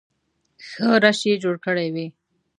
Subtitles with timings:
[0.67, 2.07] ښه رش یې جوړ کړی وي.